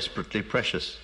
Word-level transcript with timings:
desperately 0.00 0.40
precious. 0.40 0.96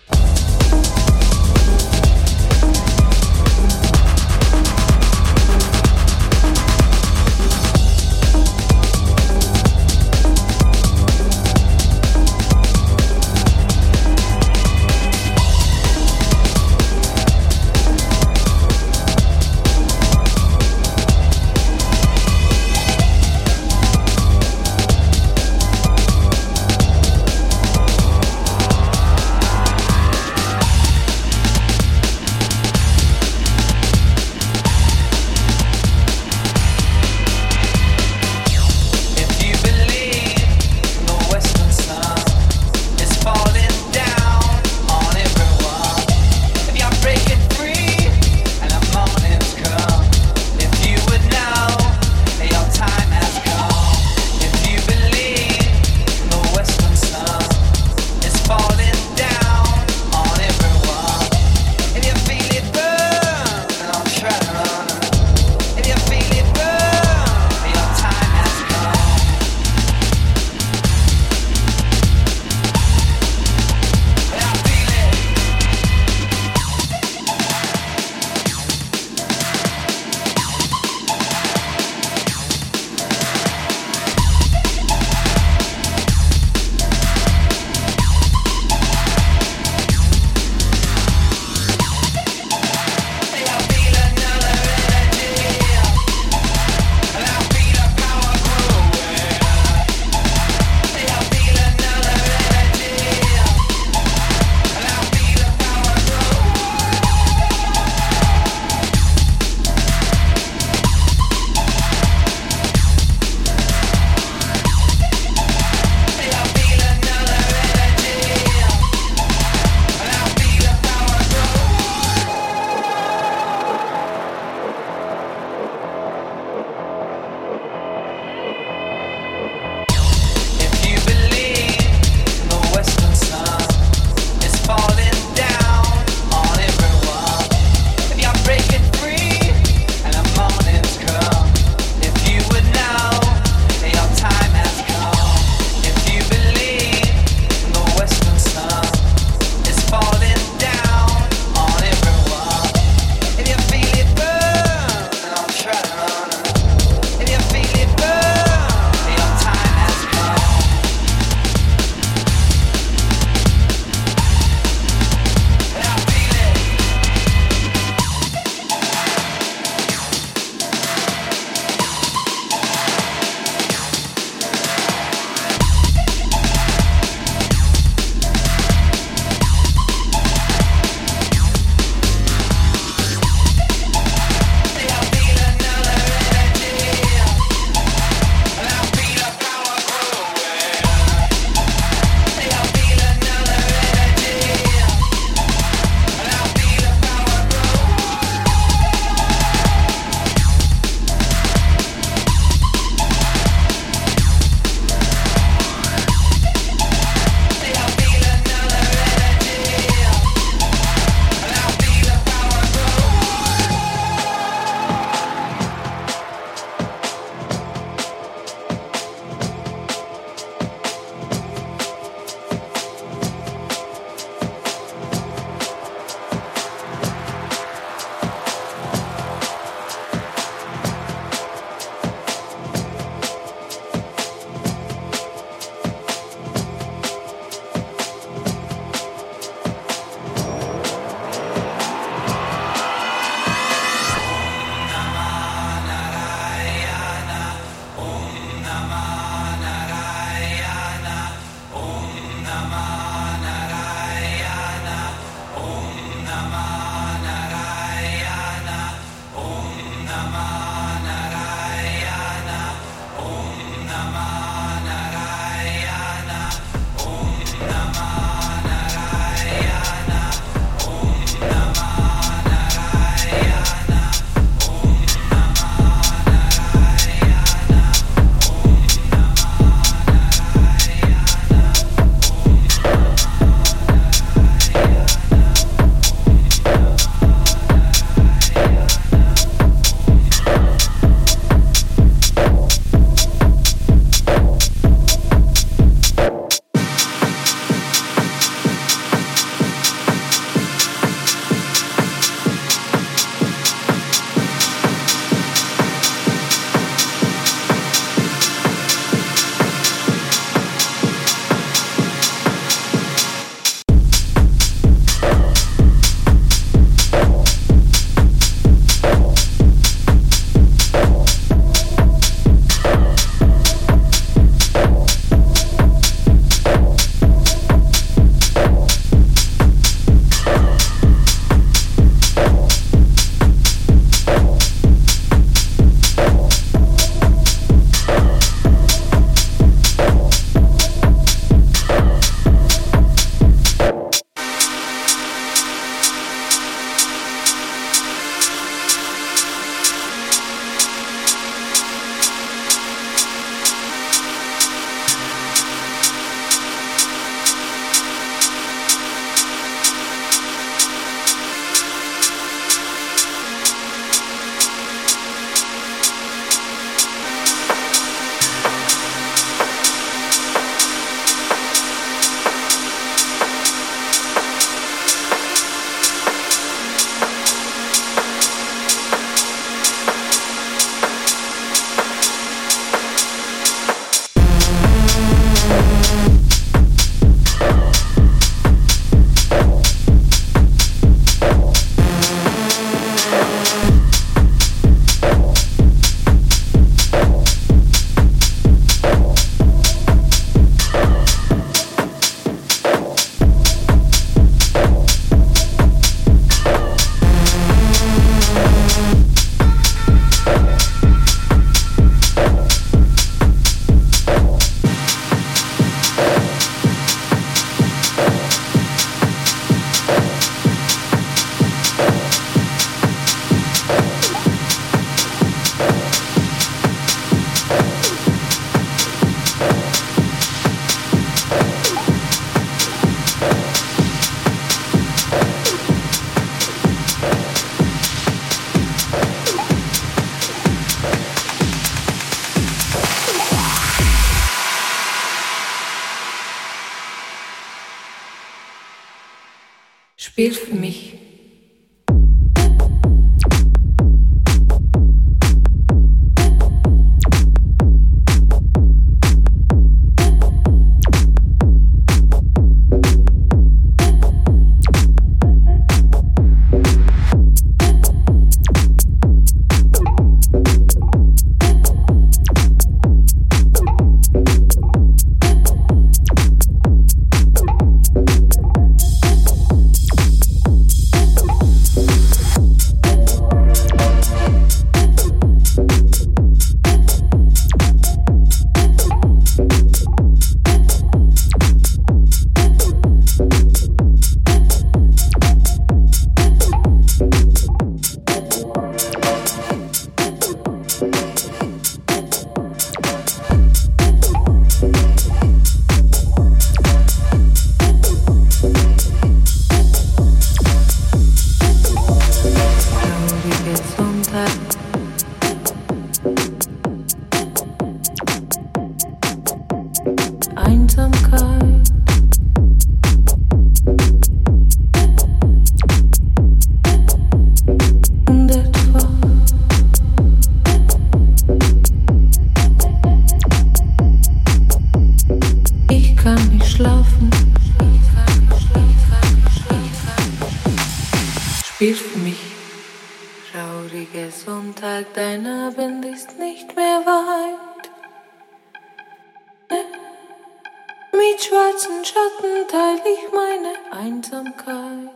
Mit 551.29 551.43
schwarzen 551.43 552.05
Schatten 552.05 552.69
teile 552.69 553.01
ich 553.05 553.33
meine 553.33 553.75
Einsamkeit. 553.91 555.11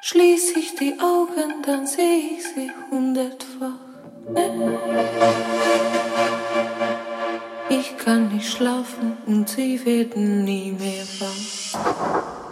Schließe 0.00 0.58
ich 0.58 0.74
die 0.74 0.98
Augen, 0.98 1.62
dann 1.64 1.86
sehe 1.86 2.18
ich 2.18 2.44
sie 2.44 2.70
hundertfach. 2.90 3.78
Ich 7.68 7.96
kann 7.98 8.28
nicht 8.34 8.50
schlafen 8.50 9.18
und 9.26 9.48
sie 9.48 9.84
werden 9.84 10.44
nie 10.44 10.72
mehr 10.72 11.06
wach. 11.20 12.47